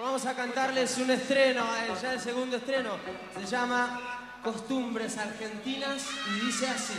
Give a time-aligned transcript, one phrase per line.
[0.00, 2.90] Vamos a cantarles un estreno, eh, ya el segundo estreno.
[3.38, 6.94] Se llama Costumbres Argentinas y dice así.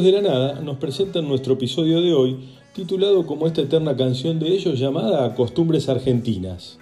[0.00, 2.38] De la nada nos presentan nuestro episodio de hoy,
[2.72, 6.79] titulado como esta eterna canción de ellos llamada Costumbres Argentinas.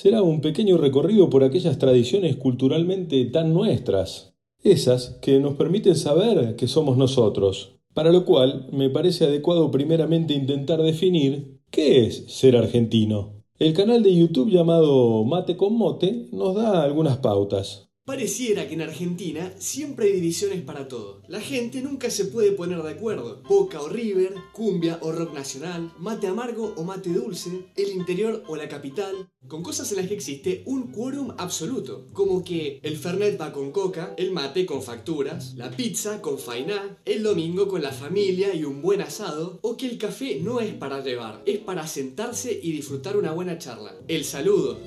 [0.00, 6.56] Será un pequeño recorrido por aquellas tradiciones culturalmente tan nuestras, esas que nos permiten saber
[6.56, 12.56] que somos nosotros, para lo cual me parece adecuado primeramente intentar definir qué es ser
[12.56, 13.44] argentino.
[13.58, 17.89] El canal de YouTube llamado Mate con Mote nos da algunas pautas.
[18.10, 21.22] Pareciera que en Argentina siempre hay divisiones para todo.
[21.28, 23.40] La gente nunca se puede poner de acuerdo.
[23.48, 28.56] Boca o River, cumbia o rock nacional, mate amargo o mate dulce, el interior o
[28.56, 33.40] la capital, con cosas en las que existe un quórum absoluto, como que el Fernet
[33.40, 37.92] va con coca, el mate con facturas, la pizza con fainá, el domingo con la
[37.92, 41.86] familia y un buen asado, o que el café no es para llevar, es para
[41.86, 43.94] sentarse y disfrutar una buena charla.
[44.08, 44.80] El saludo,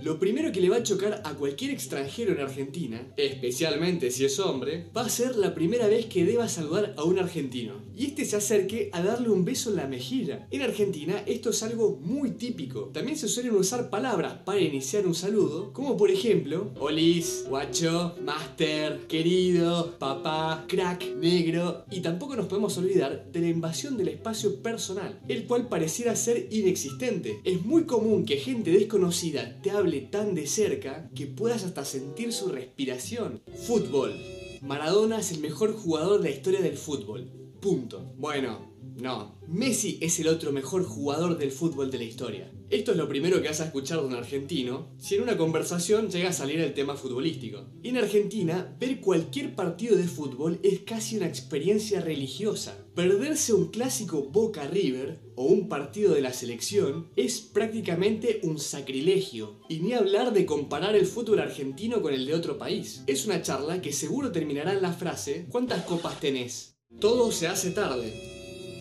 [0.00, 4.38] lo primero que le va a chocar a cualquier extranjero en Argentina, especialmente si es
[4.38, 7.74] hombre, va a ser la primera vez que deba saludar a un argentino.
[7.96, 10.46] Y este se acerque a darle un beso en la mejilla.
[10.52, 12.90] En Argentina esto es algo muy típico.
[12.92, 19.06] También se suelen usar palabras para iniciar un saludo, como por ejemplo, olis, guacho, master,
[19.08, 21.84] querido, papá, crack, negro.
[21.90, 26.46] Y tampoco nos podemos olvidar de la invasión del espacio personal, el cual pareciera ser
[26.52, 27.40] inexistente.
[27.44, 32.32] Es muy común que gente desconocida te hable tan de cerca que puedas hasta sentir
[32.32, 33.42] su respiración.
[33.66, 34.14] Fútbol.
[34.62, 37.30] Maradona es el mejor jugador de la historia del fútbol.
[37.60, 38.12] Punto.
[38.16, 39.38] Bueno, no.
[39.46, 42.50] Messi es el otro mejor jugador del fútbol de la historia.
[42.68, 46.10] Esto es lo primero que vas a escuchar de un argentino si en una conversación
[46.10, 47.64] llega a salir el tema futbolístico.
[47.82, 52.76] En Argentina, ver cualquier partido de fútbol es casi una experiencia religiosa.
[52.94, 59.60] Perderse un clásico Boca River o un partido de la selección es prácticamente un sacrilegio.
[59.68, 63.04] Y ni hablar de comparar el fútbol argentino con el de otro país.
[63.06, 66.76] Es una charla que seguro terminará en la frase ¿cuántas copas tenés?
[66.98, 68.37] Todo se hace tarde.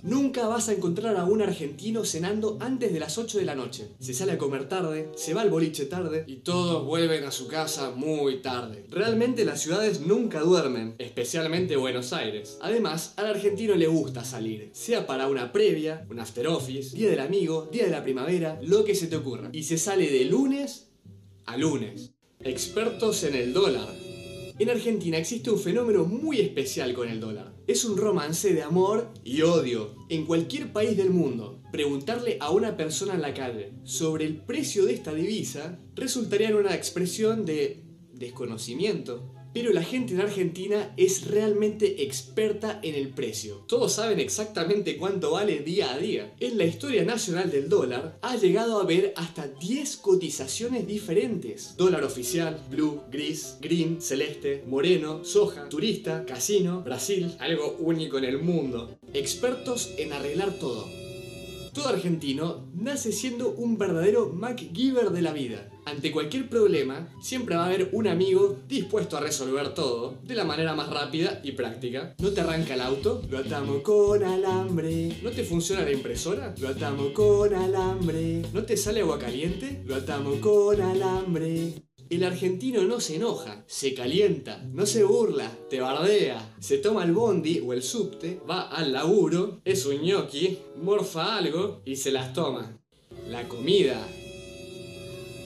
[0.08, 3.90] Nunca vas a encontrar a un argentino cenando antes de las 8 de la noche.
[4.00, 7.50] Se sale a comer tarde, se va al boliche tarde y todos vuelven a su
[7.50, 8.86] casa muy tarde.
[8.90, 12.58] Realmente las ciudades nunca duermen, especialmente Buenos Aires.
[12.62, 17.20] Además, al argentino le gusta salir, sea para una previa, un after office, día del
[17.20, 19.50] amigo, día de la primavera, lo que se te ocurra.
[19.52, 20.88] Y se sale de lunes
[21.46, 22.14] a lunes.
[22.40, 24.07] Expertos en el dólar.
[24.60, 27.54] En Argentina existe un fenómeno muy especial con el dólar.
[27.68, 29.94] Es un romance de amor y odio.
[30.10, 34.86] En cualquier país del mundo, preguntarle a una persona en la calle sobre el precio
[34.86, 37.84] de esta divisa resultaría en una expresión de
[38.14, 39.32] desconocimiento.
[39.54, 43.66] Pero la gente en Argentina es realmente experta en el precio.
[43.68, 46.34] Todos saben exactamente cuánto vale día a día.
[46.40, 51.76] En la historia nacional del dólar ha llegado a haber hasta 10 cotizaciones diferentes.
[51.78, 58.40] Dólar oficial, blue, gris, green, celeste, moreno, soja, turista, casino, Brasil, algo único en el
[58.40, 58.98] mundo.
[59.14, 60.86] Expertos en arreglar todo.
[61.74, 65.70] Todo argentino nace siendo un verdadero MacGyver de la vida.
[65.88, 70.44] Ante cualquier problema, siempre va a haber un amigo dispuesto a resolver todo de la
[70.44, 72.14] manera más rápida y práctica.
[72.20, 73.22] ¿No te arranca el auto?
[73.30, 75.18] Lo atamos con alambre.
[75.24, 76.54] ¿No te funciona la impresora?
[76.60, 78.42] Lo atamos con alambre.
[78.52, 79.82] ¿No te sale agua caliente?
[79.86, 81.76] Lo atamos con alambre.
[82.10, 87.14] El argentino no se enoja, se calienta, no se burla, te bardea, se toma el
[87.14, 92.34] bondi o el subte, va al laburo, es un ñoqui, morfa algo y se las
[92.34, 92.78] toma.
[93.30, 94.06] La comida,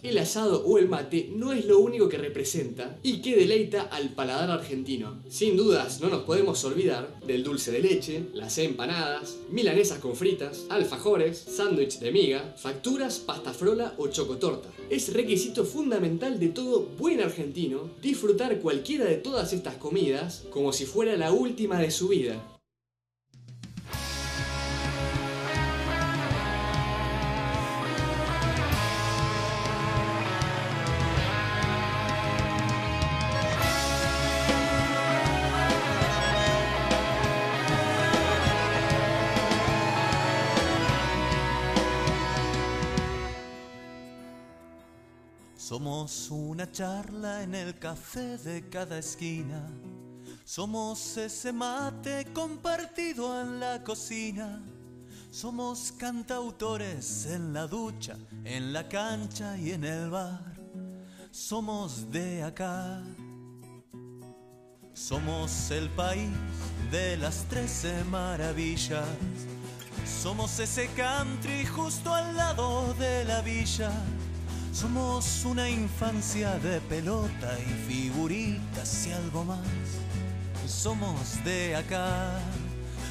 [0.03, 4.09] el asado o el mate no es lo único que representa y que deleita al
[4.09, 5.21] paladar argentino.
[5.29, 10.65] Sin dudas, no nos podemos olvidar del dulce de leche, las empanadas, milanesas con fritas,
[10.69, 14.69] alfajores, sándwich de miga, facturas, pasta frola o chocotorta.
[14.89, 20.85] Es requisito fundamental de todo buen argentino disfrutar cualquiera de todas estas comidas como si
[20.85, 22.50] fuera la última de su vida.
[46.11, 49.65] Somos una charla en el café de cada esquina.
[50.43, 54.61] Somos ese mate compartido en la cocina.
[55.29, 60.53] Somos cantautores en la ducha, en la cancha y en el bar.
[61.31, 63.01] Somos de acá.
[64.93, 66.29] Somos el país
[66.91, 69.07] de las trece maravillas.
[70.05, 73.93] Somos ese country justo al lado de la villa.
[74.71, 79.59] Somos una infancia de pelota y figuritas y algo más.
[80.65, 82.39] Somos de acá.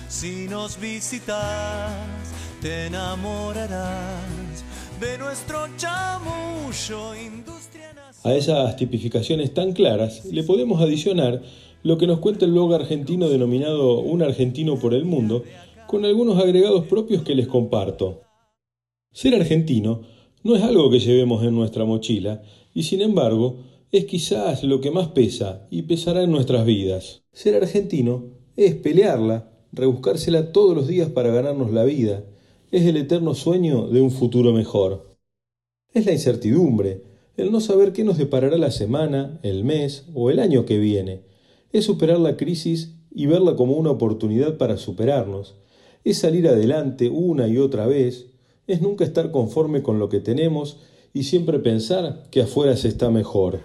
[0.08, 1.92] Si nos visitas,
[2.62, 4.64] te enamorarás
[4.98, 7.92] de nuestro chamullo industria
[8.24, 11.42] A esas tipificaciones tan claras le podemos adicionar
[11.82, 15.44] lo que nos cuenta el blog argentino denominado Un argentino por el mundo,
[15.86, 18.22] con algunos agregados propios que les comparto.
[19.12, 22.42] Ser argentino no es algo que llevemos en nuestra mochila,
[22.74, 23.58] y sin embargo,
[23.92, 27.22] es quizás lo que más pesa y pesará en nuestras vidas.
[27.32, 28.24] Ser argentino
[28.56, 32.24] es pelearla, rebuscársela todos los días para ganarnos la vida,
[32.70, 35.16] es el eterno sueño de un futuro mejor.
[35.92, 37.02] Es la incertidumbre,
[37.36, 41.22] el no saber qué nos deparará la semana, el mes o el año que viene.
[41.72, 45.56] Es superar la crisis y verla como una oportunidad para superarnos.
[46.04, 48.29] Es salir adelante una y otra vez,
[48.70, 50.78] es nunca estar conforme con lo que tenemos
[51.12, 53.60] y siempre pensar que afuera se está mejor.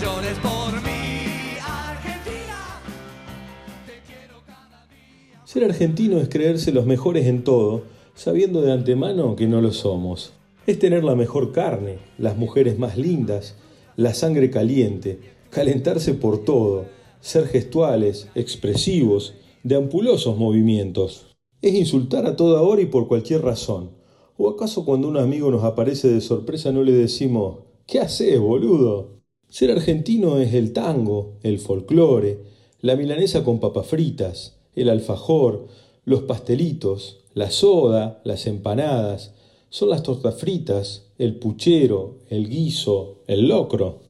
[0.00, 2.80] Llores por mi Argentina.
[3.86, 5.42] Te quiero cada día.
[5.44, 7.84] Ser argentino es creerse los mejores en todo,
[8.14, 10.32] sabiendo de antemano que no lo somos
[10.66, 13.56] es tener la mejor carne, las mujeres más lindas,
[13.96, 15.18] la sangre caliente,
[15.50, 16.86] calentarse por todo,
[17.20, 19.34] ser gestuales, expresivos,
[19.64, 21.26] de ampulosos movimientos.
[21.60, 23.90] Es insultar a toda hora y por cualquier razón.
[24.36, 29.21] ¿O acaso cuando un amigo nos aparece de sorpresa no le decimos, ¿qué haces, boludo?
[29.52, 32.38] Ser argentino es el tango, el folclore,
[32.80, 35.66] la milanesa con papas fritas, el alfajor,
[36.06, 39.34] los pastelitos, la soda, las empanadas,
[39.68, 44.00] son las tortas fritas, el puchero, el guiso, el locro.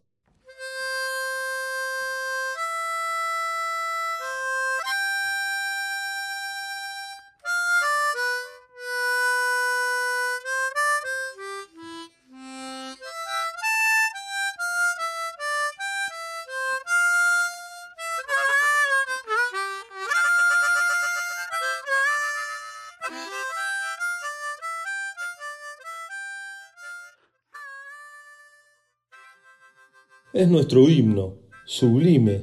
[30.34, 31.34] Es nuestro himno,
[31.66, 32.40] sublime,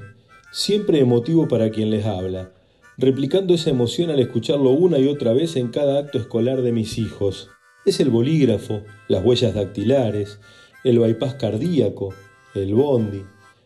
[0.51, 2.51] siempre emotivo para quien les habla,
[2.99, 6.99] replicando esa emoción al escucharlo una y otra vez en cada acto escolar de mis
[6.99, 7.49] hijos.
[7.87, 10.39] Es el bolígrafo, las huellas dactilares,
[10.83, 12.13] el bypass cardíaco,
[12.53, 13.23] el bondi,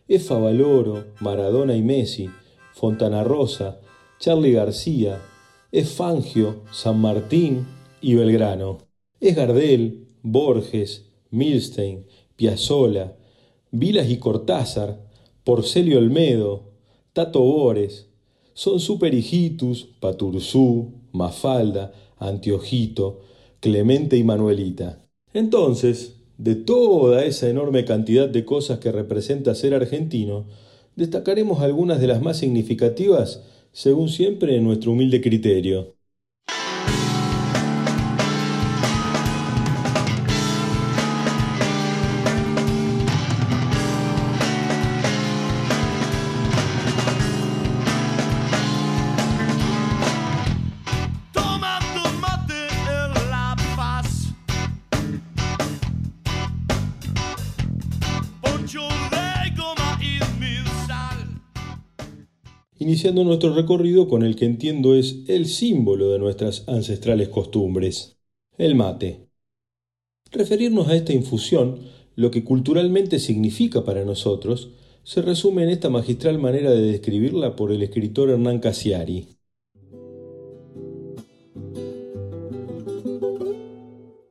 [0.08, 2.30] es Favaloro, Maradona y Messi,
[2.72, 3.78] Fontana Rosa,
[4.18, 5.20] Charlie García,
[5.70, 7.66] es Fangio, San Martín
[8.00, 8.78] y Belgrano.
[9.20, 13.18] Es Gardel, Borges, Milstein, Piazzola,
[13.76, 15.00] Vilas y Cortázar,
[15.42, 16.70] Porcelio Olmedo,
[17.12, 18.06] Tato Bores,
[18.52, 23.22] son Superhijitus, Paturzú, Mafalda, Antiojito,
[23.58, 25.02] Clemente y Manuelita.
[25.32, 30.46] Entonces, de toda esa enorme cantidad de cosas que representa ser argentino,
[30.94, 35.93] destacaremos algunas de las más significativas según siempre en nuestro humilde criterio.
[63.12, 68.16] Nuestro recorrido con el que entiendo es el símbolo de nuestras ancestrales costumbres,
[68.56, 69.28] el mate.
[70.32, 71.80] Referirnos a esta infusión,
[72.16, 74.70] lo que culturalmente significa para nosotros,
[75.02, 79.28] se resume en esta magistral manera de describirla por el escritor Hernán Casiari.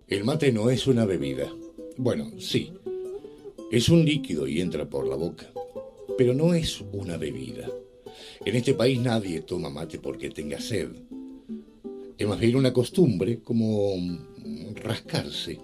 [0.07, 1.53] El mate no es una bebida.
[1.97, 2.73] Bueno, sí.
[3.71, 5.51] Es un líquido y entra por la boca.
[6.17, 7.67] Pero no es una bebida.
[8.45, 10.89] En este país nadie toma mate porque tenga sed.
[12.17, 13.95] Es más bien una costumbre, como
[14.75, 15.59] rascarse.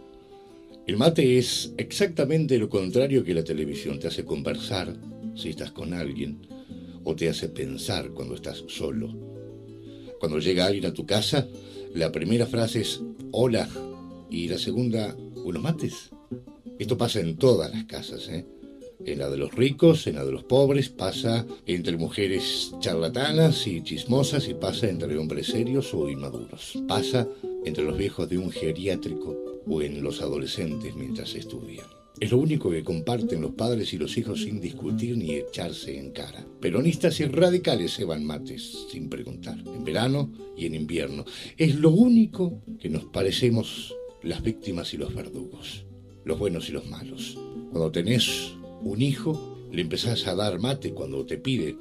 [0.87, 3.99] El mate es exactamente lo contrario que la televisión.
[3.99, 4.95] Te hace conversar
[5.35, 6.39] si estás con alguien
[7.03, 9.13] o te hace pensar cuando estás solo.
[10.17, 11.47] Cuando llega alguien a tu casa,
[11.93, 13.67] la primera frase es hola
[14.29, 16.11] y la segunda, unos mates.
[16.77, 18.45] Esto pasa en todas las casas, ¿eh?
[19.05, 23.81] En la de los ricos, en la de los pobres, pasa entre mujeres charlatanas y
[23.81, 26.77] chismosas y pasa entre hombres serios o inmaduros.
[26.87, 27.27] Pasa
[27.63, 31.85] entre los viejos de un geriátrico o en los adolescentes mientras estudian.
[32.19, 36.11] Es lo único que comparten los padres y los hijos sin discutir ni echarse en
[36.11, 36.45] cara.
[36.59, 41.23] Peronistas y radicales se van mates, sin preguntar, en verano y en invierno.
[41.55, 45.85] Es lo único que nos parecemos las víctimas y los verdugos,
[46.25, 47.37] los buenos y los malos.
[47.71, 48.51] Cuando tenés
[48.83, 51.77] un hijo, le empezás a dar mate cuando te pide,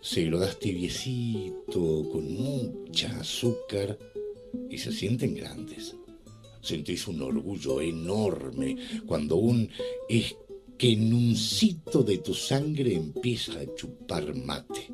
[0.00, 3.98] se lo das tibiecito, con mucha azúcar,
[4.70, 5.96] y se sienten grandes.
[6.60, 8.76] Sentís un orgullo enorme
[9.06, 9.68] cuando un
[10.08, 14.88] esquenuncito de tu sangre empieza a chupar mate.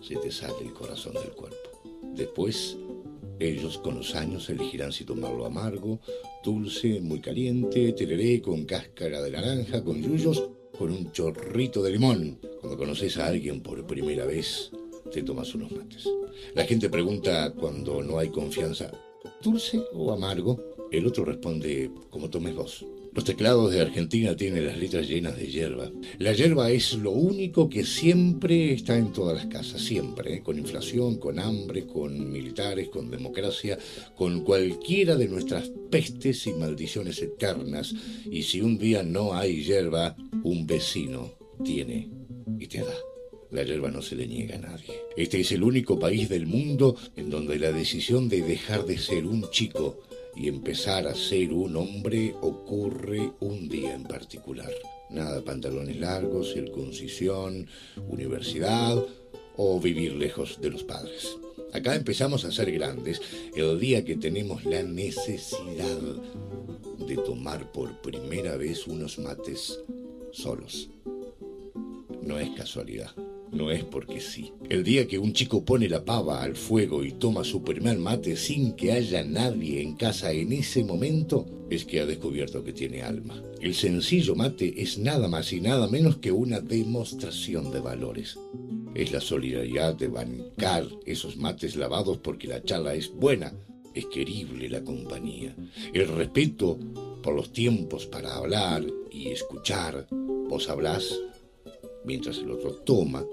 [0.00, 1.56] Se te sale el corazón del cuerpo.
[2.14, 2.76] Después,
[3.38, 6.00] ellos con los años elegirán si tomarlo amargo,
[6.44, 12.38] dulce, muy caliente, tereré con cáscara de naranja, con yuyos con un chorrito de limón.
[12.58, 14.70] Cuando conoces a alguien por primera vez,
[15.12, 16.08] te tomas unos mates.
[16.54, 18.90] La gente pregunta cuando no hay confianza,
[19.42, 20.58] ¿dulce o amargo?
[20.90, 22.86] El otro responde, como tomes vos.
[23.12, 25.90] Los teclados de Argentina tienen las letras llenas de hierba.
[26.18, 30.42] La hierba es lo único que siempre está en todas las casas, siempre, ¿eh?
[30.42, 33.76] con inflación, con hambre, con militares, con democracia,
[34.14, 37.94] con cualquiera de nuestras pestes y maldiciones eternas.
[38.30, 41.32] Y si un día no hay hierba, un vecino
[41.64, 42.08] tiene
[42.60, 42.94] y te da.
[43.50, 44.94] La hierba no se le niega a nadie.
[45.16, 49.26] Este es el único país del mundo en donde la decisión de dejar de ser
[49.26, 49.98] un chico
[50.36, 54.70] y empezar a ser un hombre ocurre un día en particular.
[55.10, 57.66] Nada pantalones largos, circuncisión,
[58.08, 59.04] universidad
[59.56, 61.36] o vivir lejos de los padres.
[61.72, 63.20] Acá empezamos a ser grandes
[63.54, 66.00] el día que tenemos la necesidad
[67.06, 69.80] de tomar por primera vez unos mates
[70.32, 70.90] solos.
[72.22, 73.14] No es casualidad
[73.52, 74.52] no es porque sí.
[74.68, 78.36] El día que un chico pone la pava al fuego y toma su primer mate
[78.36, 83.02] sin que haya nadie en casa en ese momento, es que ha descubierto que tiene
[83.02, 83.42] alma.
[83.60, 88.38] El sencillo mate es nada más y nada menos que una demostración de valores.
[88.94, 93.52] Es la solidaridad de bancar esos mates lavados porque la charla es buena,
[93.94, 95.54] es querible la compañía.
[95.92, 96.78] El respeto
[97.22, 100.06] por los tiempos para hablar y escuchar.
[100.48, 101.20] Vos hablás
[102.04, 103.24] mientras el otro toma,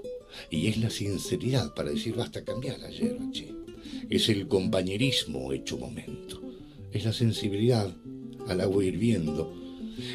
[0.50, 3.54] y es la sinceridad para decir basta cambiar ayer, che.
[4.10, 6.40] Es el compañerismo hecho momento,
[6.92, 7.94] es la sensibilidad
[8.46, 9.52] al agua hirviendo,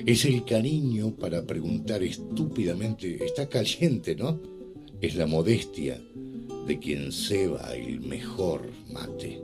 [0.06, 4.40] es el cariño para preguntar estúpidamente, está caliente, ¿no?
[5.02, 6.02] Es la modestia
[6.66, 9.42] de quien ceba el mejor mate.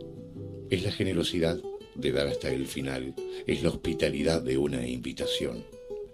[0.70, 1.60] Es la generosidad
[1.96, 3.14] de dar hasta el final,
[3.46, 5.66] es la hospitalidad de una invitación,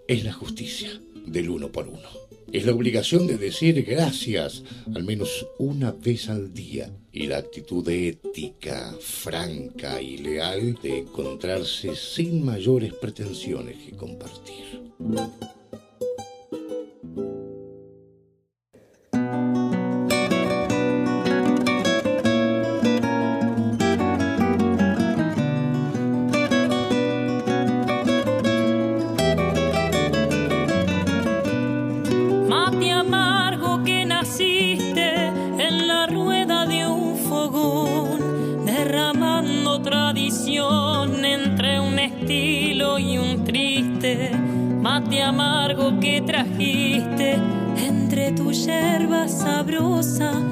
[0.08, 2.25] es la justicia del uno por uno.
[2.52, 4.62] Es la obligación de decir gracias
[4.94, 11.96] al menos una vez al día y la actitud ética, franca y leal de encontrarse
[11.96, 14.82] sin mayores pretensiones que compartir.
[45.20, 47.34] Amargo que trajiste
[47.86, 48.34] entre
[49.28, 50.42] sabrosa.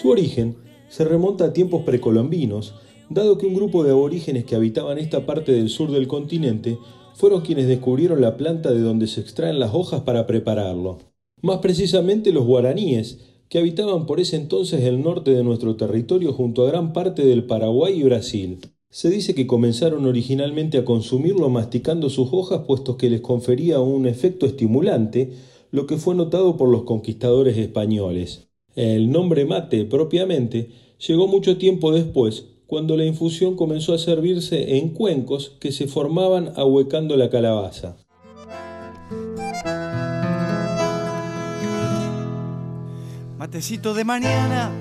[0.00, 0.56] Su origen
[0.88, 2.74] se remonta a tiempos precolombinos,
[3.08, 6.78] dado que un grupo de aborígenes que habitaban esta parte del sur del continente
[7.14, 10.98] fueron quienes descubrieron la planta de donde se extraen las hojas para prepararlo.
[11.42, 16.62] Más precisamente los guaraníes, que habitaban por ese entonces el norte de nuestro territorio junto
[16.62, 18.60] a gran parte del Paraguay y Brasil.
[18.92, 24.04] Se dice que comenzaron originalmente a consumirlo masticando sus hojas puesto que les confería un
[24.04, 25.30] efecto estimulante,
[25.70, 28.48] lo que fue notado por los conquistadores españoles.
[28.74, 30.70] El nombre mate propiamente
[31.06, 36.52] llegó mucho tiempo después, cuando la infusión comenzó a servirse en cuencos que se formaban
[36.56, 37.96] ahuecando la calabaza.
[43.38, 44.72] Matecito de mañana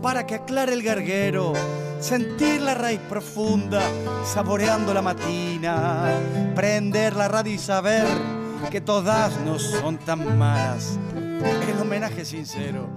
[0.00, 1.52] para que aclare el garguero
[2.00, 3.82] sentir la raíz profunda,
[4.24, 6.20] saboreando la matina,
[6.54, 8.06] prender la radio y saber
[8.70, 10.98] que todas no son tan malas.
[11.70, 12.88] El homenaje sincero.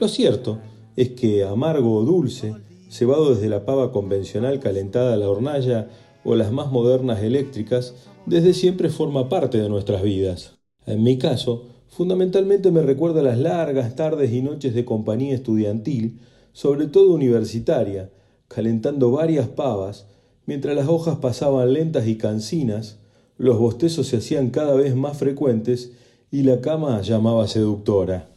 [0.00, 0.58] Lo cierto
[0.96, 2.54] es que amargo o dulce,
[2.90, 5.88] cebado desde la pava convencional calentada a la hornalla
[6.24, 7.94] o las más modernas eléctricas,
[8.26, 10.58] desde siempre forma parte de nuestras vidas.
[10.86, 16.20] En mi caso, fundamentalmente me recuerda las largas tardes y noches de compañía estudiantil
[16.52, 18.10] sobre todo universitaria,
[18.48, 20.06] calentando varias pavas,
[20.46, 22.98] mientras las hojas pasaban lentas y cansinas,
[23.38, 25.92] los bostezos se hacían cada vez más frecuentes
[26.30, 28.28] y la cama llamaba seductora.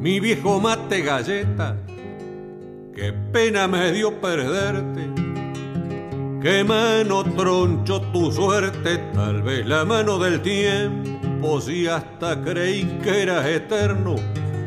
[0.00, 1.76] Mi viejo mate galleta,
[2.94, 5.08] qué pena me dio perderte.
[6.42, 11.19] Qué mano troncho tu suerte, tal vez la mano del tiempo
[11.60, 14.16] si hasta creí que eras eterno,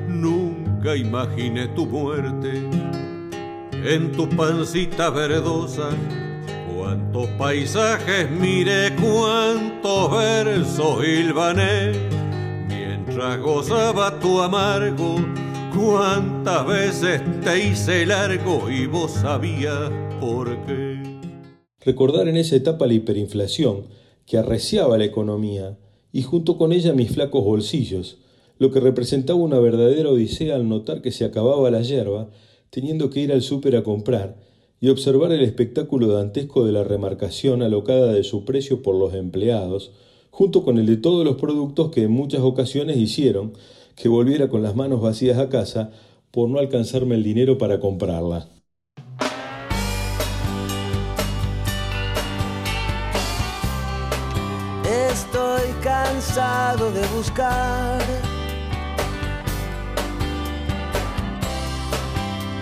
[0.08, 2.64] nunca imaginé tu muerte.
[3.86, 5.90] En tu pancita verdosa,
[6.74, 11.92] cuántos paisajes miré, cuántos versos hilvané,
[12.68, 15.16] mientras gozaba tu amargo,
[15.76, 21.02] cuántas veces te hice largo y vos sabías por qué.
[21.82, 23.88] Recordar en esa etapa la hiperinflación
[24.26, 25.78] que arreciaba la economía,
[26.14, 28.20] y junto con ella mis flacos bolsillos,
[28.60, 32.30] lo que representaba una verdadera odisea al notar que se acababa la yerba,
[32.70, 34.38] teniendo que ir al súper a comprar,
[34.80, 39.92] y observar el espectáculo dantesco de la remarcación alocada de su precio por los empleados,
[40.30, 43.54] junto con el de todos los productos que en muchas ocasiones hicieron
[43.96, 45.92] que volviera con las manos vacías a casa
[46.32, 48.50] por no alcanzarme el dinero para comprarla.
[56.74, 58.02] Cansado de buscar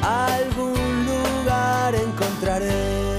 [0.04, 3.18] algún lugar encontraré.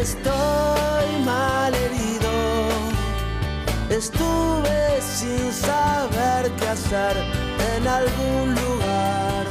[0.00, 2.32] Estoy mal herido,
[3.90, 7.16] estuve sin saber qué hacer
[7.76, 9.46] en algún lugar.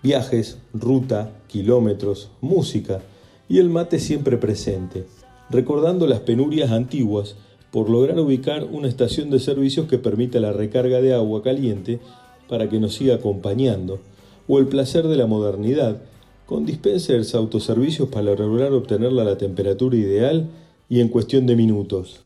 [0.00, 3.00] Viajes, ruta, kilómetros, música
[3.48, 5.06] y el mate siempre presente,
[5.50, 7.36] recordando las penurias antiguas
[7.70, 12.00] por lograr ubicar una estación de servicios que permita la recarga de agua caliente
[12.48, 14.00] para que nos siga acompañando,
[14.46, 16.00] o el placer de la modernidad,
[16.46, 20.48] con dispensers autoservicios para lograr obtenerla a la temperatura ideal
[20.88, 22.24] y en cuestión de minutos.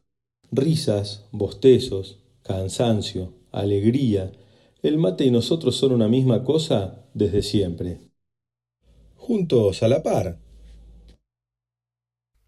[0.52, 4.30] Risas, bostezos, cansancio, alegría,
[4.82, 8.00] el mate y nosotros son una misma cosa desde siempre.
[9.16, 10.41] Juntos a la par.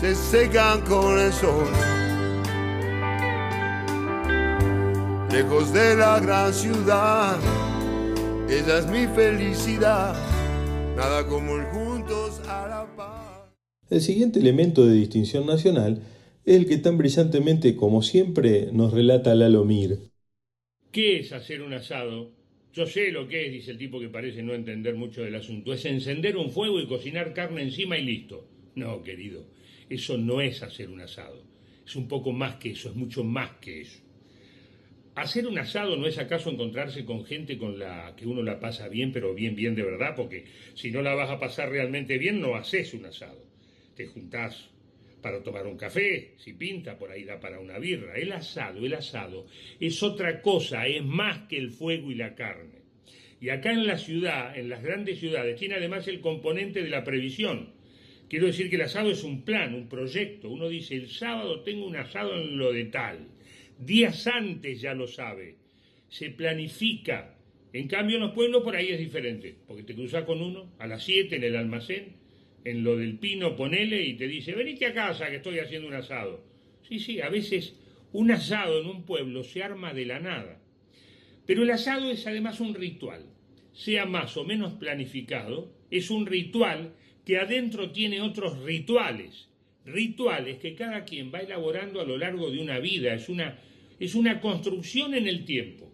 [0.00, 1.66] se secan con el sol.
[5.32, 7.38] Lejos de la gran ciudad,
[8.48, 10.14] esa es mi felicidad,
[10.96, 13.50] nada como el juntos a la paz.
[13.88, 16.02] El siguiente elemento de distinción nacional
[16.44, 19.98] es el que tan brillantemente como siempre nos relata Lalo Mir.
[20.92, 22.32] ¿Qué es hacer un asado?
[22.74, 25.72] Yo sé lo que es, dice el tipo que parece no entender mucho del asunto.
[25.72, 28.46] Es encender un fuego y cocinar carne encima y listo.
[28.74, 29.46] No, querido,
[29.88, 31.44] eso no es hacer un asado.
[31.86, 34.00] Es un poco más que eso, es mucho más que eso.
[35.14, 38.88] Hacer un asado no es acaso encontrarse con gente con la que uno la pasa
[38.88, 40.44] bien, pero bien, bien de verdad, porque
[40.74, 43.46] si no la vas a pasar realmente bien, no haces un asado.
[43.94, 44.68] Te juntás
[45.22, 48.14] para tomar un café, si pinta, por ahí da para una birra.
[48.16, 49.46] El asado, el asado
[49.80, 52.82] es otra cosa, es más que el fuego y la carne.
[53.40, 57.04] Y acá en la ciudad, en las grandes ciudades, tiene además el componente de la
[57.04, 57.75] previsión.
[58.28, 60.50] Quiero decir que el asado es un plan, un proyecto.
[60.50, 63.28] Uno dice, el sábado tengo un asado en lo de tal.
[63.78, 65.56] Días antes ya lo sabe.
[66.08, 67.38] Se planifica.
[67.72, 70.86] En cambio en los pueblos por ahí es diferente, porque te cruzas con uno a
[70.86, 72.26] las 7 en el almacén
[72.66, 75.94] en lo del pino ponele y te dice, venite a casa que estoy haciendo un
[75.94, 76.44] asado.
[76.82, 77.76] Sí, sí, a veces
[78.12, 80.60] un asado en un pueblo se arma de la nada.
[81.46, 83.24] Pero el asado es además un ritual.
[83.72, 89.48] Sea más o menos planificado, es un ritual que adentro tiene otros rituales.
[89.84, 93.12] Rituales que cada quien va elaborando a lo largo de una vida.
[93.12, 93.58] Es una,
[94.00, 95.92] es una construcción en el tiempo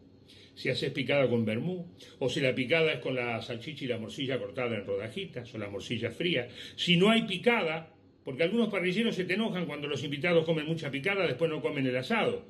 [0.55, 1.87] si haces picada con vermú,
[2.18, 5.59] o si la picada es con la salchicha y la morcilla cortada en rodajitas, o
[5.59, 6.49] la morcilla fría.
[6.77, 7.92] Si no hay picada,
[8.23, 11.87] porque algunos parrilleros se te enojan cuando los invitados comen mucha picada, después no comen
[11.87, 12.45] el asado.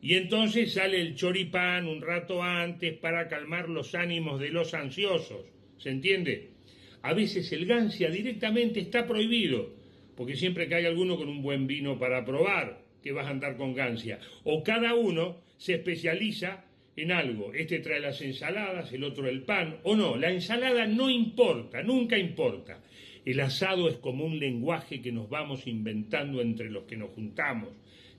[0.00, 5.44] Y entonces sale el choripán un rato antes para calmar los ánimos de los ansiosos.
[5.78, 6.57] ¿Se entiende?
[7.02, 9.74] A veces el gancia directamente está prohibido,
[10.16, 13.56] porque siempre que hay alguno con un buen vino para probar, que vas a andar
[13.56, 14.18] con gancia.
[14.44, 16.64] O cada uno se especializa
[16.96, 17.54] en algo.
[17.54, 22.18] Este trae las ensaladas, el otro el pan, o no, la ensalada no importa, nunca
[22.18, 22.80] importa.
[23.24, 27.70] El asado es como un lenguaje que nos vamos inventando entre los que nos juntamos.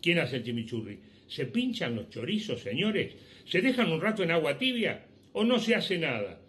[0.02, 1.00] ¿Quién hace el chimichurri?
[1.28, 3.14] ¿Se pinchan los chorizos, señores?
[3.46, 5.06] ¿Se dejan un rato en agua tibia?
[5.34, 6.40] ¿O no se hace nada?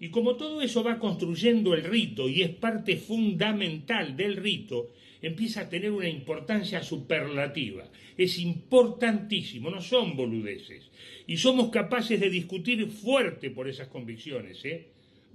[0.00, 5.60] Y como todo eso va construyendo el rito y es parte fundamental del rito, empieza
[5.60, 7.86] a tener una importancia superlativa.
[8.16, 10.90] Es importantísimo, no son boludeces.
[11.26, 14.64] Y somos capaces de discutir fuerte por esas convicciones.
[14.64, 14.88] ¿eh?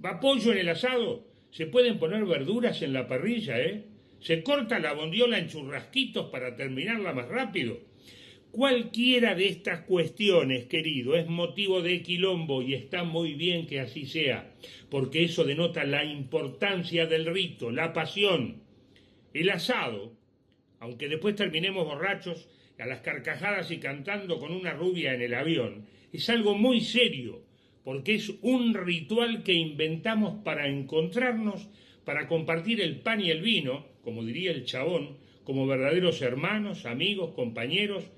[0.04, 1.24] ¿Va pollo en el asado?
[1.52, 3.60] ¿Se pueden poner verduras en la parrilla?
[3.60, 3.84] ¿eh?
[4.20, 7.78] ¿Se corta la bondiola en churrasquitos para terminarla más rápido?
[8.56, 14.06] Cualquiera de estas cuestiones, querido, es motivo de quilombo y está muy bien que así
[14.06, 14.50] sea,
[14.88, 18.62] porque eso denota la importancia del rito, la pasión.
[19.34, 20.16] El asado,
[20.80, 25.84] aunque después terminemos borrachos, a las carcajadas y cantando con una rubia en el avión,
[26.10, 27.42] es algo muy serio,
[27.84, 31.68] porque es un ritual que inventamos para encontrarnos,
[32.06, 37.34] para compartir el pan y el vino, como diría el chabón, como verdaderos hermanos, amigos,
[37.34, 38.10] compañeros,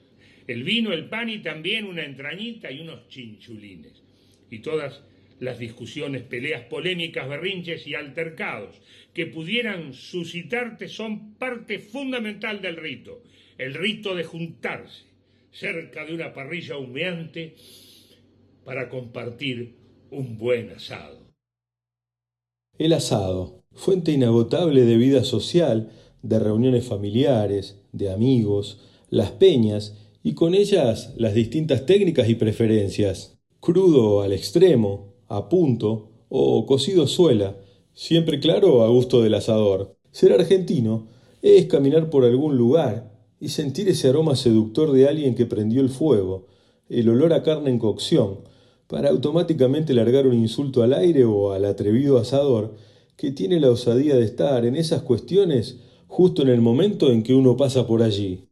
[0.48, 4.02] el vino, el pan y también una entrañita y unos chinchulines.
[4.50, 5.02] Y todas
[5.38, 8.80] las discusiones, peleas polémicas, berrinches y altercados
[9.14, 13.22] que pudieran suscitarte son parte fundamental del rito,
[13.58, 15.04] el rito de juntarse
[15.52, 17.54] cerca de una parrilla humeante
[18.64, 19.74] para compartir
[20.10, 21.18] un buen asado.
[22.78, 25.90] El asado, fuente inagotable de vida social,
[26.22, 33.38] de reuniones familiares, de amigos, las peñas y con ellas las distintas técnicas y preferencias.
[33.60, 37.56] Crudo al extremo, a punto o cocido suela,
[37.94, 39.96] siempre claro a gusto del asador.
[40.10, 41.08] Ser argentino
[41.40, 43.10] es caminar por algún lugar
[43.40, 46.44] y sentir ese aroma seductor de alguien que prendió el fuego,
[46.90, 48.40] el olor a carne en cocción,
[48.86, 52.74] para automáticamente largar un insulto al aire o al atrevido asador
[53.16, 57.32] que tiene la osadía de estar en esas cuestiones justo en el momento en que
[57.32, 58.47] uno pasa por allí.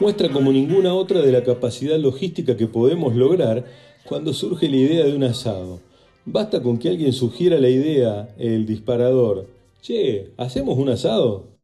[0.00, 3.64] Muestra como ninguna otra de la capacidad logística que podemos lograr
[4.04, 5.80] cuando surge la idea de un asado.
[6.24, 9.46] Basta con que alguien sugiera la idea, el disparador.
[9.82, 11.58] Che, ¿hacemos un asado?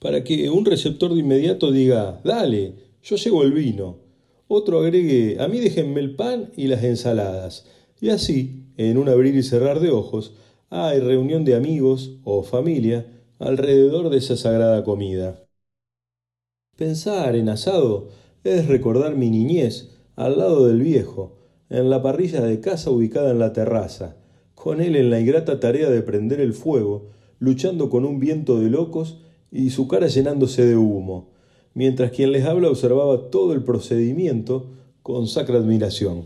[0.00, 3.98] Para que un receptor de inmediato diga, dale, yo llevo el vino.
[4.46, 7.66] Otro agregue, a mí déjenme el pan y las ensaladas.
[8.00, 10.34] Y así, en un abrir y cerrar de ojos,
[10.70, 13.06] hay reunión de amigos o familia
[13.38, 15.43] alrededor de esa sagrada comida.
[16.76, 18.08] Pensar en asado
[18.42, 21.36] es recordar mi niñez al lado del viejo,
[21.70, 24.16] en la parrilla de casa ubicada en la terraza,
[24.56, 28.70] con él en la ingrata tarea de prender el fuego, luchando con un viento de
[28.70, 29.18] locos
[29.52, 31.28] y su cara llenándose de humo,
[31.74, 34.66] mientras quien les habla observaba todo el procedimiento
[35.02, 36.24] con sacra admiración.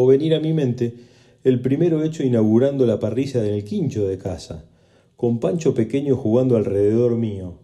[0.00, 0.94] O venir a mi mente
[1.42, 4.64] el primero hecho inaugurando la parrilla en el quincho de casa,
[5.16, 7.58] con Pancho pequeño jugando alrededor mío,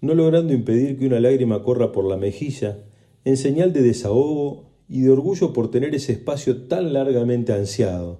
[0.00, 2.78] no logrando impedir que una lágrima corra por la mejilla,
[3.24, 8.18] en señal de desahogo y de orgullo por tener ese espacio tan largamente ansiado,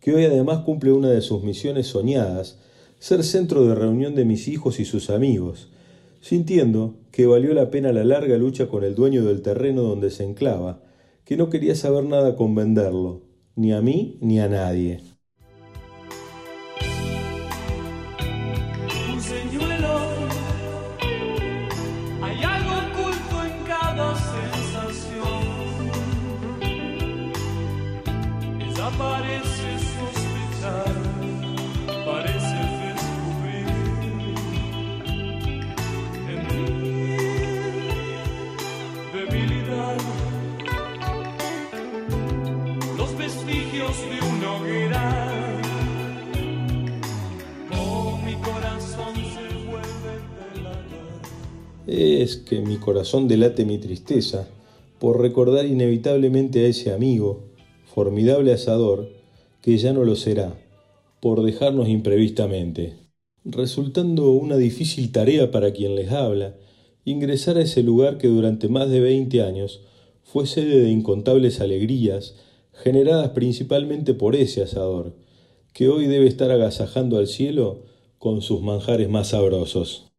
[0.00, 2.58] que hoy además cumple una de sus misiones soñadas,
[2.98, 5.68] ser centro de reunión de mis hijos y sus amigos,
[6.20, 10.24] sintiendo que valió la pena la larga lucha con el dueño del terreno donde se
[10.24, 10.80] enclava,
[11.30, 13.22] que no quería saber nada con venderlo,
[13.54, 15.00] ni a mí ni a nadie.
[52.90, 54.48] Corazón delate mi tristeza
[54.98, 57.44] por recordar inevitablemente a ese amigo,
[57.86, 59.08] formidable asador,
[59.62, 60.58] que ya no lo será,
[61.20, 62.94] por dejarnos imprevistamente,
[63.44, 66.56] resultando una difícil tarea para quien les habla,
[67.04, 69.82] ingresar a ese lugar que durante más de 20 años
[70.24, 72.34] fue sede de incontables alegrías,
[72.72, 75.14] generadas principalmente por ese asador,
[75.74, 77.84] que hoy debe estar agasajando al cielo
[78.18, 80.09] con sus manjares más sabrosos.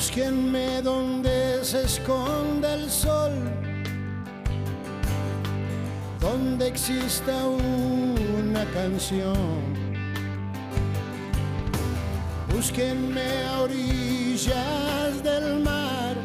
[0.00, 3.32] Búsquenme donde se esconde el sol,
[6.18, 9.60] donde exista una canción.
[12.50, 16.16] Búsquenme a orillas del mar,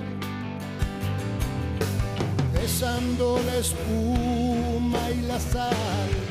[2.54, 6.25] besando la espuma y la sal.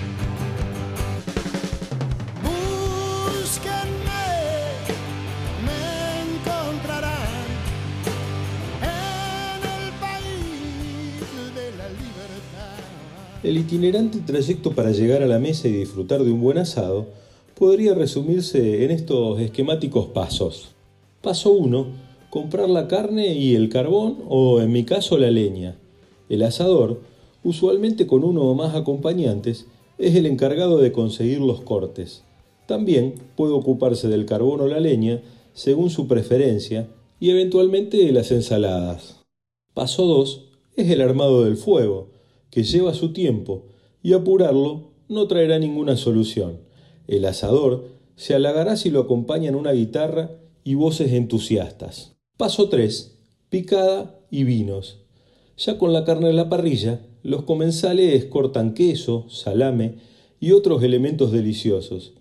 [13.45, 17.09] El itinerante trayecto para llegar a la mesa y disfrutar de un buen asado
[17.55, 20.69] podría resumirse en estos esquemáticos pasos.
[21.21, 21.87] Paso 1.
[22.31, 25.77] Comprar la carne y el carbón o en mi caso la leña.
[26.31, 27.03] El asador,
[27.45, 29.67] usualmente con uno o más acompañantes,
[29.99, 32.23] es el encargado de conseguir los cortes.
[32.67, 35.21] También puede ocuparse del carbón o la leña
[35.53, 36.89] según su preferencia
[37.21, 39.21] y eventualmente de las ensaladas.
[39.75, 42.14] Paso 2 es el armado del fuego,
[42.55, 43.65] que lleva su tiempo
[44.01, 46.61] y apurarlo no traerá ninguna solución.
[47.09, 50.31] El asador se halagará si lo acompañan una guitarra
[50.63, 52.15] y voces entusiastas.
[52.37, 53.19] Paso 3.
[53.49, 55.01] Picada y vinos.
[55.57, 59.97] Ya con la carne en la parrilla, los comensales cortan queso, salame
[60.39, 62.13] y otros elementos deliciosos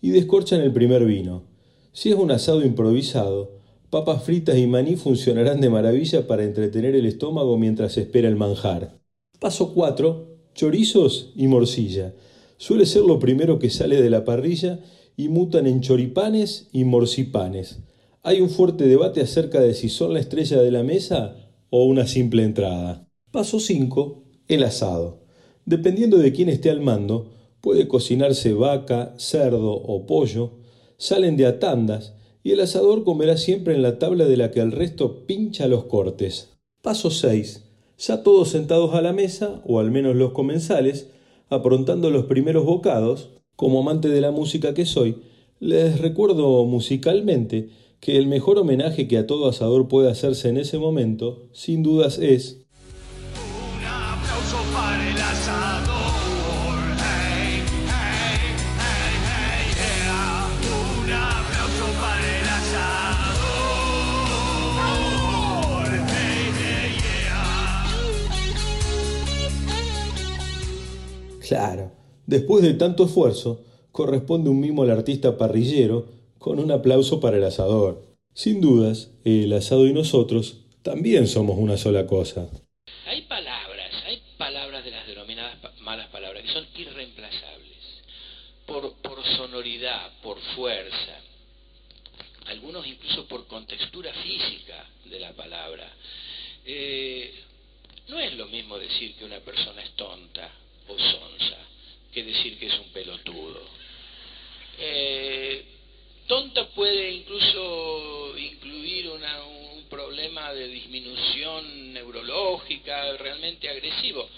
[0.00, 1.42] y descorchan el primer vino.
[1.90, 3.58] Si es un asado improvisado,
[3.90, 8.99] papas fritas y maní funcionarán de maravilla para entretener el estómago mientras espera el manjar.
[9.40, 10.36] Paso 4.
[10.54, 12.14] chorizos y morcilla.
[12.58, 14.80] Suele ser lo primero que sale de la parrilla
[15.16, 17.78] y mutan en choripanes y morcipanes.
[18.22, 21.36] Hay un fuerte debate acerca de si son la estrella de la mesa
[21.70, 23.08] o una simple entrada.
[23.30, 24.24] Paso 5.
[24.46, 25.22] El asado.
[25.64, 27.30] Dependiendo de quién esté al mando,
[27.62, 30.58] puede cocinarse vaca, cerdo o pollo,
[30.98, 34.60] salen de a tandas y el asador comerá siempre en la tabla de la que
[34.60, 36.50] el resto pincha los cortes.
[36.82, 37.69] Paso 6.
[38.00, 41.10] Ya todos sentados a la mesa, o al menos los comensales,
[41.50, 45.18] aprontando los primeros bocados, como amante de la música que soy,
[45.58, 47.68] les recuerdo musicalmente
[48.00, 52.18] que el mejor homenaje que a todo asador puede hacerse en ese momento, sin dudas,
[52.18, 52.59] es
[71.50, 71.90] Claro,
[72.26, 76.06] después de tanto esfuerzo, corresponde un mimo al artista parrillero
[76.38, 78.04] con un aplauso para el asador.
[78.32, 82.48] Sin dudas, el asado y nosotros también somos una sola cosa.
[83.04, 87.78] Hay palabras, hay palabras de las denominadas malas palabras que son irreemplazables
[88.64, 91.18] por, por sonoridad, por fuerza,
[92.46, 95.90] algunos incluso por contextura física de la palabra.
[96.64, 97.34] Eh,
[98.08, 100.48] no es lo mismo decir que una persona es tonta
[100.90, 101.58] o sonsa
[102.12, 103.62] que decir que es un pelotudo.
[104.78, 105.64] Eh,
[106.26, 114.28] tonta puede incluso incluir un problema de disminución neurológica realmente agresivo.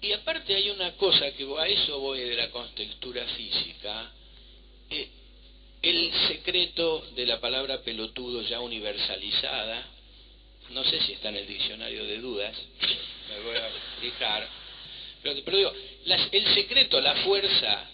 [0.00, 4.10] Y aparte hay una cosa que a eso voy de la contextura física,
[4.90, 5.08] eh,
[5.80, 9.86] el secreto de la palabra pelotudo ya universalizada,
[10.70, 12.56] no sé si está en el diccionario de dudas,
[13.28, 13.70] me voy a
[14.00, 14.48] fijar,
[15.22, 15.72] pero, digo,
[16.32, 17.88] el secreto, la fuerza,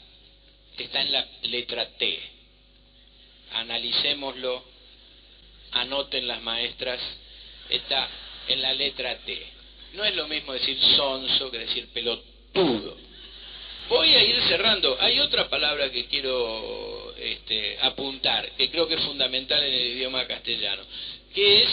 [0.76, 2.20] está en la letra T.
[3.52, 4.64] Analicémoslo,
[5.72, 7.00] anoten las maestras,
[7.68, 8.08] está
[8.48, 9.46] en la letra T.
[9.94, 12.96] No es lo mismo decir sonso que decir pelotudo.
[13.88, 14.98] Voy a ir cerrando.
[15.00, 20.26] Hay otra palabra que quiero este, apuntar, que creo que es fundamental en el idioma
[20.26, 20.82] castellano,
[21.34, 21.68] que es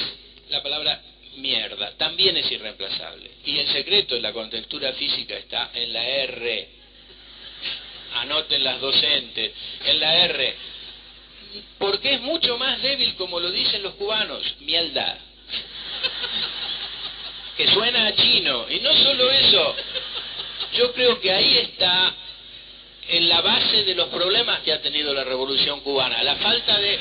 [0.50, 1.02] la palabra
[1.38, 1.92] mierda.
[1.98, 3.32] También es irreemplazable.
[3.46, 6.70] Y el secreto de la contextura física está en la R.
[8.16, 9.52] Anoten las docentes.
[9.86, 10.56] En la R.
[11.78, 15.18] Porque es mucho más débil, como lo dicen los cubanos, mielda.
[17.58, 18.66] Que suena a chino.
[18.70, 19.76] Y no solo eso,
[20.74, 22.14] yo creo que ahí está
[23.08, 27.00] en la base de los problemas que ha tenido la revolución cubana, la falta de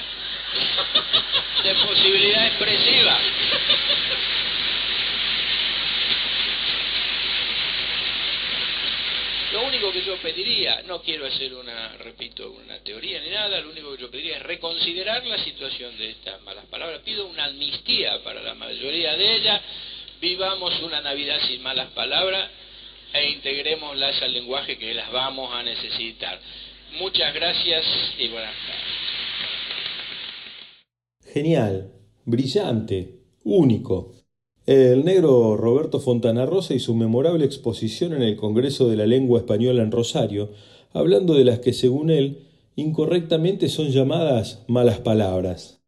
[1.87, 3.19] posibilidad expresiva.
[9.75, 13.95] Único que yo pediría, no quiero hacer una, repito, una teoría ni nada, lo único
[13.95, 17.01] que yo pediría es reconsiderar la situación de estas malas palabras.
[17.05, 19.61] Pido una amnistía para la mayoría de ellas,
[20.21, 22.51] vivamos una Navidad sin malas palabras
[23.13, 26.39] e integrémoslas al lenguaje que las vamos a necesitar.
[26.99, 27.85] Muchas gracias
[28.19, 28.95] y buenas tardes.
[31.33, 31.91] Genial,
[32.25, 33.09] brillante,
[33.43, 34.24] único.
[34.67, 39.41] El negro Roberto Fontana Rosa y su memorable exposición en el Congreso de la Lengua
[39.41, 40.53] Española en Rosario,
[40.95, 45.84] hablando de las que, según él, incorrectamente son llamadas malas palabras.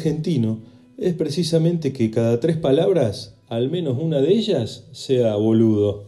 [0.00, 0.60] Argentino
[0.96, 6.06] es precisamente que cada tres palabras, al menos una de ellas, sea boludo.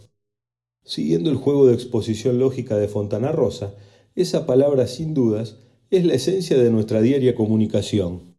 [0.83, 3.75] Siguiendo el juego de exposición lógica de Fontana Rosa,
[4.15, 5.59] esa palabra sin dudas
[5.91, 8.32] es la esencia de nuestra diaria comunicación.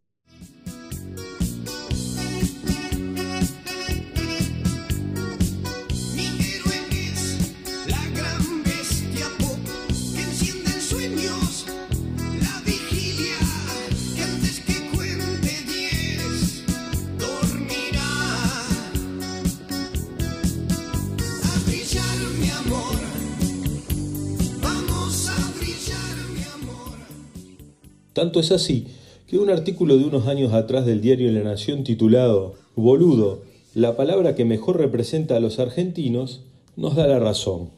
[28.24, 28.86] Tanto es así
[29.26, 33.42] que un artículo de unos años atrás del diario La Nación titulado Boludo,
[33.74, 37.68] la palabra que mejor representa a los argentinos, nos da la razón.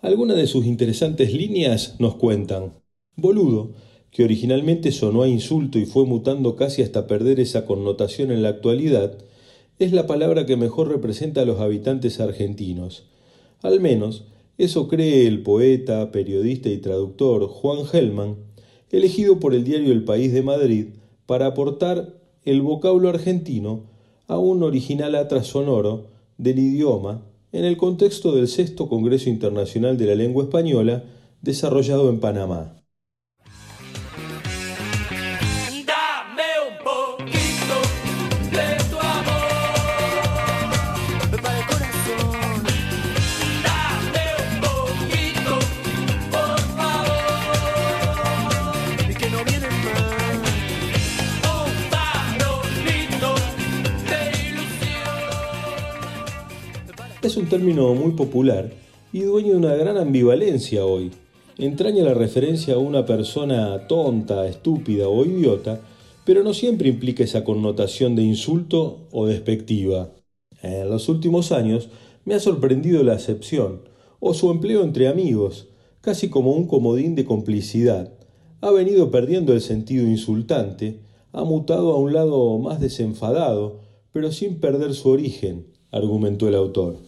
[0.00, 2.74] Algunas de sus interesantes líneas nos cuentan.
[3.16, 3.72] Boludo,
[4.12, 8.50] que originalmente sonó a insulto y fue mutando casi hasta perder esa connotación en la
[8.50, 9.18] actualidad,
[9.80, 13.08] es la palabra que mejor representa a los habitantes argentinos.
[13.62, 14.26] Al menos,
[14.58, 18.46] eso cree el poeta, periodista y traductor Juan Gelman,
[18.90, 20.86] elegido por el diario El País de Madrid
[21.26, 22.14] para aportar
[22.44, 23.84] el vocablo argentino
[24.26, 26.06] a un original atras sonoro
[26.38, 27.22] del idioma
[27.52, 31.04] en el contexto del sexto Congreso Internacional de la Lengua Española
[31.42, 32.77] desarrollado en Panamá.
[57.20, 58.70] Es un término muy popular
[59.12, 61.10] y dueño de una gran ambivalencia hoy.
[61.58, 65.80] Entraña la referencia a una persona tonta, estúpida o idiota,
[66.24, 70.12] pero no siempre implica esa connotación de insulto o despectiva.
[70.62, 71.88] En los últimos años
[72.24, 73.80] me ha sorprendido la acepción
[74.20, 75.66] o su empleo entre amigos,
[76.00, 78.12] casi como un comodín de complicidad.
[78.60, 81.00] Ha venido perdiendo el sentido insultante,
[81.32, 83.80] ha mutado a un lado más desenfadado,
[84.12, 87.07] pero sin perder su origen, argumentó el autor.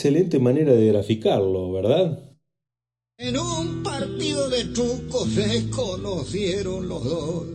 [0.00, 2.18] Excelente manera de graficarlo, ¿verdad?
[3.18, 7.46] En un partido de truco se conocieron los dos.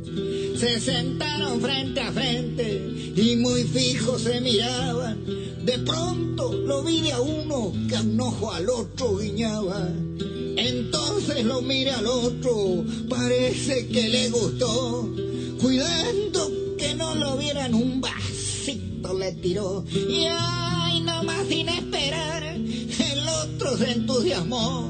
[0.59, 5.25] Se sentaron frente a frente y muy fijos se miraban.
[5.65, 9.89] De pronto lo vi a uno que a ojo al otro guiñaba.
[10.55, 15.09] Entonces lo miré al otro, parece que le gustó.
[15.59, 19.83] Cuidando que no lo vieran un vasito le tiró.
[19.91, 20.25] Y
[21.25, 24.89] nomás sin esperar, el otro se entusiasmó.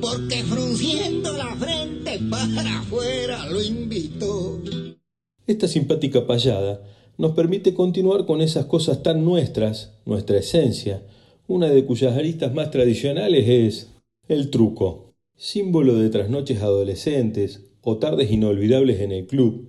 [0.00, 4.60] Porque frunciendo la frente para afuera lo invitó.
[5.46, 6.82] Esta simpática payada
[7.18, 11.02] nos permite continuar con esas cosas tan nuestras, nuestra esencia,
[11.48, 13.90] una de cuyas aristas más tradicionales es
[14.28, 19.68] el truco, símbolo de trasnoches adolescentes o tardes inolvidables en el club,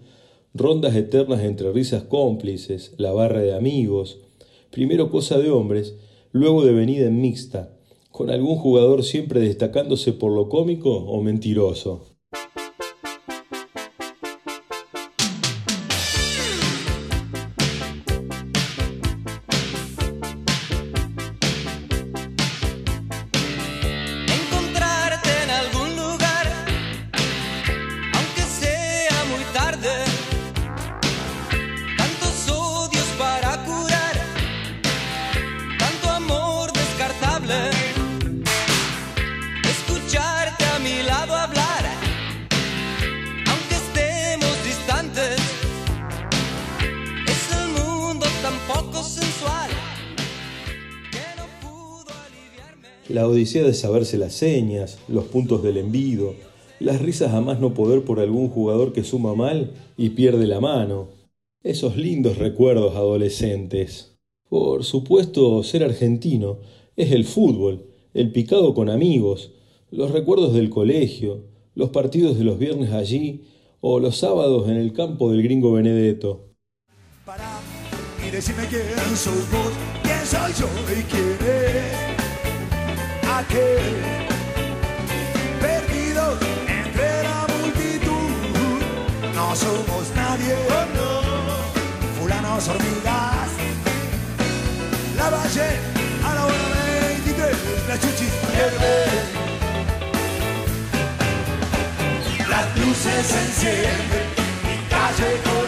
[0.53, 4.19] rondas eternas entre risas cómplices, la barra de amigos,
[4.71, 5.95] primero cosa de hombres,
[6.31, 7.77] luego de venida en mixta,
[8.09, 12.10] con algún jugador siempre destacándose por lo cómico o mentiroso.
[53.11, 56.33] La odisea de saberse las señas, los puntos del envido,
[56.79, 60.61] las risas a más no poder por algún jugador que suma mal y pierde la
[60.61, 61.09] mano.
[61.61, 64.17] Esos lindos recuerdos adolescentes.
[64.47, 66.59] Por supuesto, ser argentino
[66.95, 69.51] es el fútbol, el picado con amigos,
[69.89, 71.43] los recuerdos del colegio,
[71.75, 73.41] los partidos de los viernes allí
[73.81, 76.55] o los sábados en el campo del gringo Benedetto.
[83.41, 83.95] Aquel
[85.59, 86.37] perdido
[86.67, 88.79] entre la multitud.
[89.35, 90.55] No somos nadie,
[92.19, 93.49] fulanos hormigas.
[95.17, 95.69] La valle
[96.27, 96.57] a la hora
[97.09, 98.95] 23, la chuchis pierde.
[102.49, 104.25] Las luces se encienden,
[104.65, 105.60] mi calle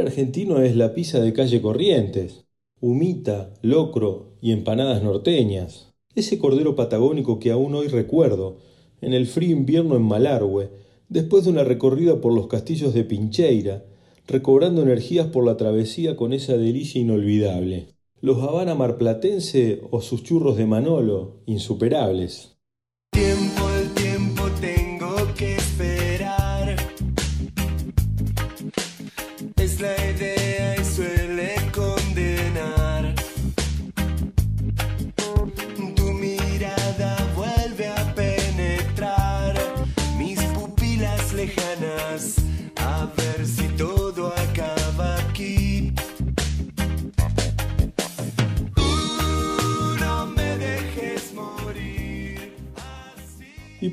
[0.00, 2.44] Argentino es la pizza de calle Corrientes,
[2.80, 5.92] humita, locro y empanadas norteñas.
[6.14, 8.58] Ese cordero patagónico que aún hoy recuerdo,
[9.00, 10.70] en el frío invierno en Malargüe,
[11.08, 13.84] después de una recorrida por los castillos de Pincheira,
[14.26, 17.88] recobrando energías por la travesía con esa delicia inolvidable.
[18.20, 22.56] Los Habana marplatense o sus churros de Manolo, insuperables.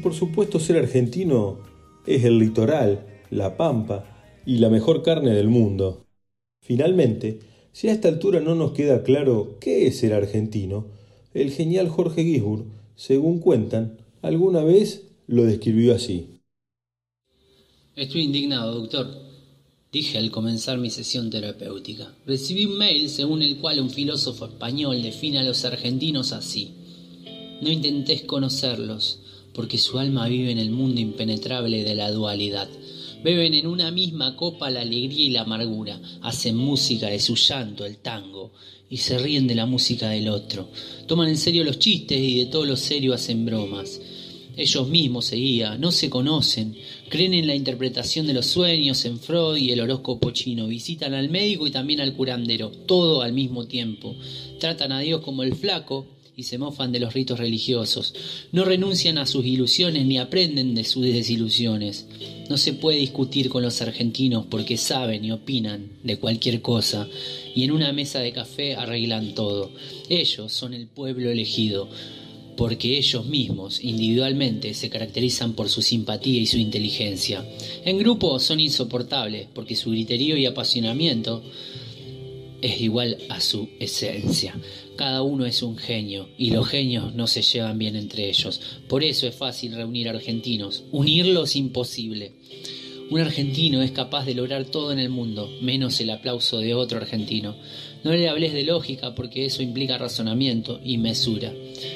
[0.01, 1.59] Por supuesto ser argentino
[2.05, 4.05] es el litoral, la pampa
[4.45, 6.05] y la mejor carne del mundo.
[6.61, 7.39] Finalmente,
[7.71, 10.87] si a esta altura no nos queda claro qué es ser argentino,
[11.33, 16.41] el genial Jorge Gisburg, según cuentan, alguna vez lo describió así.
[17.95, 19.07] Estoy indignado, doctor.
[19.91, 22.15] Dije al comenzar mi sesión terapéutica.
[22.25, 26.75] Recibí un mail según el cual un filósofo español define a los argentinos así.
[27.61, 29.19] No intentés conocerlos,
[29.53, 32.69] porque su alma vive en el mundo impenetrable de la dualidad.
[33.23, 37.85] Beben en una misma copa la alegría y la amargura, hacen música de su llanto,
[37.85, 38.51] el tango,
[38.89, 40.69] y se ríen de la música del otro.
[41.07, 44.01] Toman en serio los chistes y de todo lo serio hacen bromas.
[44.57, 46.75] Ellos mismos seguía, no se conocen,
[47.09, 51.29] creen en la interpretación de los sueños, en Freud y el horóscopo chino, visitan al
[51.29, 54.15] médico y también al curandero, todo al mismo tiempo.
[54.59, 56.05] Tratan a Dios como el flaco
[56.41, 58.15] y se mofan de los ritos religiosos.
[58.51, 62.07] No renuncian a sus ilusiones ni aprenden de sus desilusiones.
[62.49, 67.07] No se puede discutir con los argentinos porque saben y opinan de cualquier cosa
[67.53, 69.71] y en una mesa de café arreglan todo.
[70.09, 71.87] Ellos son el pueblo elegido
[72.57, 77.45] porque ellos mismos individualmente se caracterizan por su simpatía y su inteligencia.
[77.85, 81.43] En grupo son insoportables porque su griterío y apasionamiento
[82.61, 84.55] es igual a su esencia.
[84.95, 88.61] Cada uno es un genio y los genios no se llevan bien entre ellos.
[88.87, 90.83] Por eso es fácil reunir argentinos.
[90.91, 92.33] Unirlos imposible.
[93.09, 96.97] Un argentino es capaz de lograr todo en el mundo, menos el aplauso de otro
[96.97, 97.55] argentino.
[98.05, 101.53] No le hables de lógica porque eso implica razonamiento y mesura.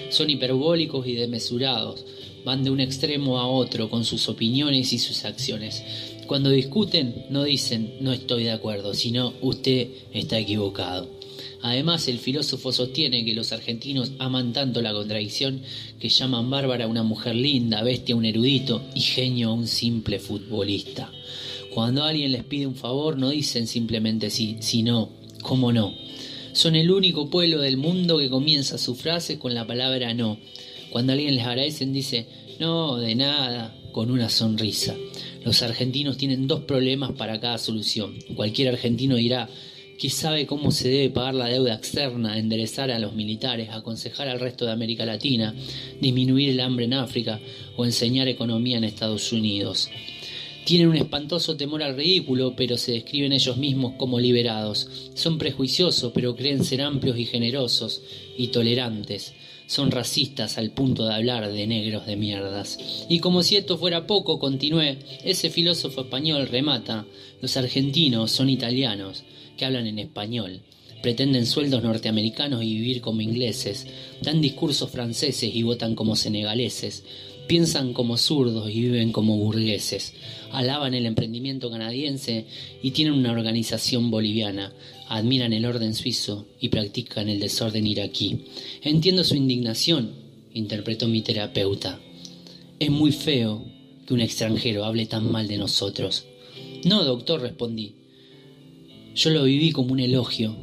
[0.10, 2.06] Son hiperbólicos y desmesurados.
[2.44, 5.84] Van de un extremo a otro con sus opiniones y sus acciones.
[6.28, 11.08] Cuando discuten no dicen no estoy de acuerdo, sino usted está equivocado.
[11.62, 15.62] Además, el filósofo sostiene que los argentinos aman tanto la contradicción
[16.00, 19.68] que llaman bárbara a una mujer linda, bestia a un erudito y genio a un
[19.68, 21.12] simple futbolista.
[21.74, 25.10] Cuando alguien les pide un favor no dicen simplemente sí, sino
[25.42, 25.94] cómo no.
[26.54, 30.38] Son el único pueblo del mundo que comienza sus frases con la palabra no.
[30.90, 32.28] Cuando alguien les agradecen dice
[32.60, 34.96] no, de nada, con una sonrisa.
[35.46, 38.16] Los argentinos tienen dos problemas para cada solución.
[38.36, 39.48] Cualquier argentino dirá
[40.00, 44.40] que sabe cómo se debe pagar la deuda externa, enderezar a los militares, aconsejar al
[44.40, 45.54] resto de América Latina,
[46.02, 47.40] disminuir el hambre en África
[47.78, 49.92] o enseñar economía en Estados Unidos.
[50.66, 55.12] Tienen un espantoso temor al ridículo, pero se describen ellos mismos como liberados.
[55.14, 58.02] Son prejuiciosos, pero creen ser amplios y generosos
[58.36, 59.36] y tolerantes.
[59.68, 62.78] Son racistas al punto de hablar de negros de mierdas.
[63.10, 67.06] Y como si esto fuera poco, continué, ese filósofo español remata,
[67.42, 69.24] los argentinos son italianos,
[69.58, 70.62] que hablan en español,
[71.02, 73.88] pretenden sueldos norteamericanos y vivir como ingleses,
[74.22, 77.04] dan discursos franceses y votan como senegaleses,
[77.48, 80.14] piensan como zurdos y viven como burgueses,
[80.52, 82.46] alaban el emprendimiento canadiense
[82.82, 84.74] y tienen una organización boliviana,
[85.08, 88.46] admiran el orden suizo y practican el desorden iraquí.
[88.82, 90.14] Entiendo su indignación,
[90.54, 92.00] interpretó mi terapeuta.
[92.80, 93.66] Es muy feo
[94.06, 96.26] que un extranjero hable tan mal de nosotros.
[96.86, 97.96] No, doctor, respondí.
[99.16, 100.56] Yo lo viví como un elogio.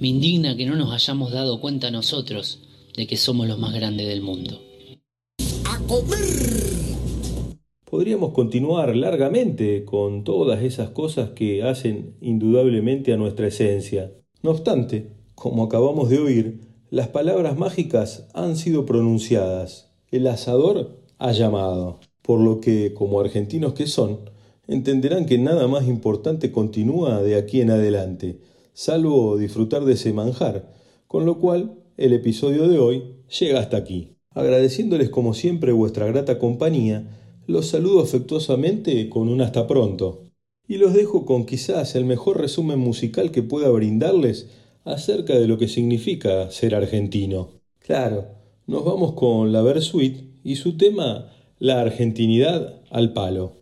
[0.00, 2.58] Me indigna que no nos hayamos dado cuenta nosotros
[2.96, 4.71] de que somos los más grandes del mundo.
[7.84, 14.12] Podríamos continuar largamente con todas esas cosas que hacen indudablemente a nuestra esencia.
[14.42, 16.60] No obstante, como acabamos de oír,
[16.90, 19.92] las palabras mágicas han sido pronunciadas.
[20.10, 22.00] El asador ha llamado.
[22.22, 24.30] Por lo que, como argentinos que son,
[24.66, 28.40] entenderán que nada más importante continúa de aquí en adelante,
[28.72, 30.72] salvo disfrutar de ese manjar,
[31.08, 34.16] con lo cual el episodio de hoy llega hasta aquí.
[34.34, 37.04] Agradeciéndoles como siempre vuestra grata compañía,
[37.46, 40.24] los saludo afectuosamente con un hasta pronto.
[40.66, 44.48] Y los dejo con quizás el mejor resumen musical que pueda brindarles
[44.84, 47.50] acerca de lo que significa ser argentino.
[47.80, 48.26] Claro,
[48.66, 53.61] nos vamos con la Versuit y su tema La argentinidad al palo.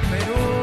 [0.00, 0.57] Perú.